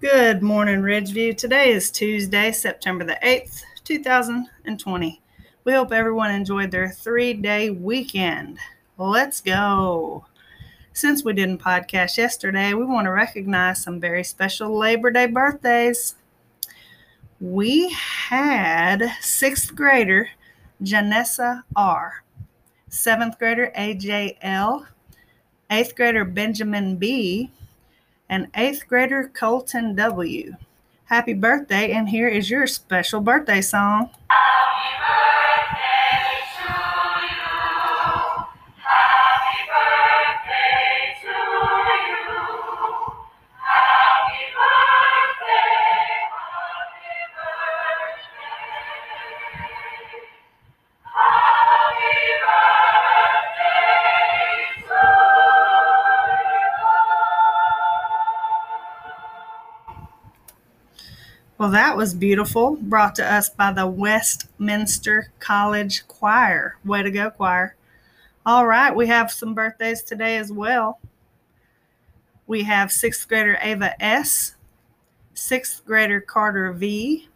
Good 0.00 0.42
morning, 0.42 0.80
Ridgeview. 0.80 1.36
Today 1.36 1.72
is 1.72 1.90
Tuesday, 1.90 2.52
September 2.52 3.04
the 3.04 3.18
8th, 3.22 3.60
2020. 3.84 5.20
We 5.64 5.72
hope 5.74 5.92
everyone 5.92 6.30
enjoyed 6.30 6.70
their 6.70 6.88
three 6.88 7.34
day 7.34 7.68
weekend. 7.68 8.56
Let's 8.96 9.42
go. 9.42 10.24
Since 10.94 11.22
we 11.22 11.34
didn't 11.34 11.60
podcast 11.60 12.16
yesterday, 12.16 12.72
we 12.72 12.86
want 12.86 13.04
to 13.08 13.10
recognize 13.10 13.82
some 13.82 14.00
very 14.00 14.24
special 14.24 14.74
Labor 14.74 15.10
Day 15.10 15.26
birthdays. 15.26 16.14
We 17.38 17.90
had 17.90 19.02
sixth 19.20 19.74
grader 19.74 20.30
Janessa 20.82 21.64
R., 21.76 22.24
seventh 22.88 23.38
grader 23.38 23.70
AJL, 23.76 24.86
eighth 25.70 25.94
grader 25.94 26.24
Benjamin 26.24 26.96
B., 26.96 27.50
and 28.30 28.46
eighth 28.54 28.86
grader 28.88 29.30
Colton 29.34 29.94
W. 29.96 30.56
Happy 31.04 31.34
birthday, 31.34 31.90
and 31.90 32.08
here 32.08 32.28
is 32.28 32.48
your 32.48 32.66
special 32.66 33.20
birthday 33.20 33.60
song. 33.60 34.08
Well, 61.60 61.72
that 61.72 61.94
was 61.94 62.14
beautiful. 62.14 62.76
Brought 62.80 63.14
to 63.16 63.32
us 63.32 63.50
by 63.50 63.70
the 63.70 63.86
Westminster 63.86 65.30
College 65.40 66.08
Choir. 66.08 66.78
Way 66.86 67.02
to 67.02 67.10
go, 67.10 67.28
choir. 67.28 67.76
All 68.46 68.66
right, 68.66 68.96
we 68.96 69.08
have 69.08 69.30
some 69.30 69.52
birthdays 69.52 70.02
today 70.02 70.38
as 70.38 70.50
well. 70.50 71.00
We 72.46 72.62
have 72.62 72.90
sixth 72.90 73.28
grader 73.28 73.58
Ava 73.60 74.02
S., 74.02 74.54
sixth 75.34 75.84
grader 75.84 76.22
Carter 76.22 76.72
V., 76.72 77.28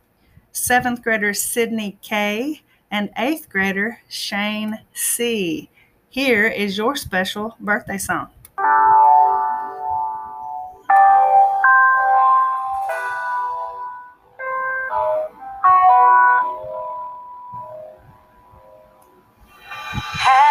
seventh 0.52 1.02
grader 1.02 1.34
Sydney 1.34 1.98
K., 2.00 2.62
and 2.90 3.10
eighth 3.18 3.50
grader 3.50 4.00
Shane 4.08 4.78
C. 4.94 5.68
Here 6.08 6.46
is 6.46 6.78
your 6.78 6.96
special 6.96 7.58
birthday 7.60 7.98
song. 7.98 8.30
Happy 20.16 20.43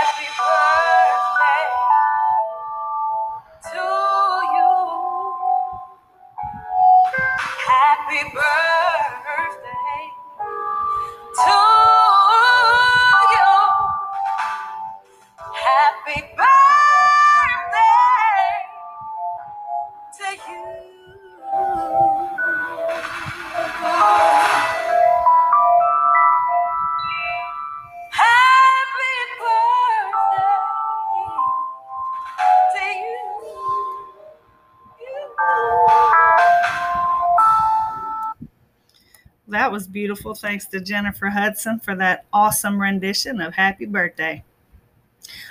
That 39.53 39.71
was 39.71 39.87
beautiful. 39.87 40.33
Thanks 40.33 40.65
to 40.69 40.79
Jennifer 40.79 41.29
Hudson 41.29 41.79
for 41.79 41.93
that 41.97 42.25
awesome 42.33 42.81
rendition 42.81 43.39
of 43.39 43.53
Happy 43.53 43.85
Birthday. 43.85 44.43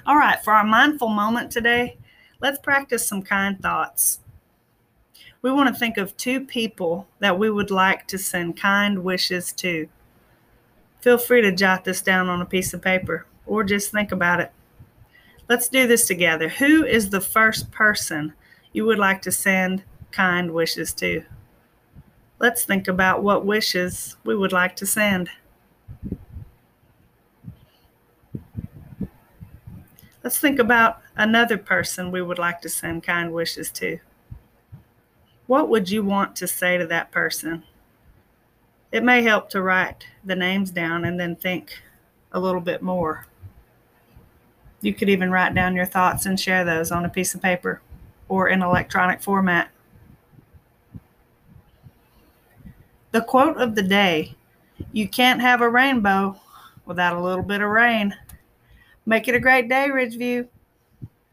All 0.04 0.16
right, 0.16 0.42
for 0.42 0.52
our 0.52 0.64
mindful 0.64 1.06
moment 1.06 1.52
today, 1.52 1.98
let's 2.40 2.58
practice 2.58 3.06
some 3.06 3.22
kind 3.22 3.62
thoughts. 3.62 4.18
We 5.40 5.52
want 5.52 5.68
to 5.68 5.78
think 5.78 5.98
of 5.98 6.16
two 6.16 6.40
people 6.44 7.06
that 7.20 7.38
we 7.38 7.48
would 7.48 7.70
like 7.70 8.08
to 8.08 8.18
send 8.18 8.56
kind 8.56 9.04
wishes 9.04 9.52
to. 9.52 9.88
Feel 11.00 11.16
free 11.16 11.42
to 11.42 11.52
jot 11.52 11.84
this 11.84 12.02
down 12.02 12.28
on 12.28 12.42
a 12.42 12.46
piece 12.46 12.74
of 12.74 12.82
paper 12.82 13.26
or 13.46 13.62
just 13.62 13.92
think 13.92 14.10
about 14.10 14.40
it. 14.40 14.50
Let's 15.48 15.68
do 15.68 15.86
this 15.86 16.08
together. 16.08 16.48
Who 16.48 16.84
is 16.84 17.10
the 17.10 17.20
first 17.20 17.70
person 17.70 18.32
you 18.72 18.84
would 18.84 18.98
like 18.98 19.22
to 19.22 19.30
send 19.30 19.84
kind 20.10 20.50
wishes 20.50 20.92
to? 20.94 21.22
Let's 22.42 22.64
think 22.64 22.88
about 22.88 23.22
what 23.22 23.46
wishes 23.46 24.16
we 24.24 24.34
would 24.34 24.50
like 24.50 24.74
to 24.76 24.84
send. 24.84 25.30
Let's 30.24 30.40
think 30.40 30.58
about 30.58 31.00
another 31.16 31.56
person 31.56 32.10
we 32.10 32.20
would 32.20 32.40
like 32.40 32.60
to 32.62 32.68
send 32.68 33.04
kind 33.04 33.32
wishes 33.32 33.70
to. 33.72 34.00
What 35.46 35.68
would 35.68 35.88
you 35.88 36.02
want 36.02 36.34
to 36.36 36.48
say 36.48 36.76
to 36.78 36.86
that 36.88 37.12
person? 37.12 37.62
It 38.90 39.04
may 39.04 39.22
help 39.22 39.48
to 39.50 39.62
write 39.62 40.08
the 40.24 40.34
names 40.34 40.72
down 40.72 41.04
and 41.04 41.20
then 41.20 41.36
think 41.36 41.80
a 42.32 42.40
little 42.40 42.60
bit 42.60 42.82
more. 42.82 43.28
You 44.80 44.94
could 44.94 45.08
even 45.08 45.30
write 45.30 45.54
down 45.54 45.76
your 45.76 45.86
thoughts 45.86 46.26
and 46.26 46.40
share 46.40 46.64
those 46.64 46.90
on 46.90 47.04
a 47.04 47.08
piece 47.08 47.36
of 47.36 47.42
paper 47.42 47.80
or 48.28 48.48
in 48.48 48.62
electronic 48.62 49.22
format. 49.22 49.71
The 53.12 53.20
quote 53.20 53.58
of 53.58 53.74
the 53.74 53.82
day 53.82 54.34
You 54.90 55.06
can't 55.06 55.42
have 55.42 55.60
a 55.60 55.68
rainbow 55.68 56.40
without 56.86 57.14
a 57.14 57.20
little 57.20 57.44
bit 57.44 57.60
of 57.60 57.68
rain. 57.68 58.16
Make 59.04 59.28
it 59.28 59.34
a 59.34 59.40
great 59.40 59.68
day, 59.68 59.88
Ridgeview. 59.90 60.48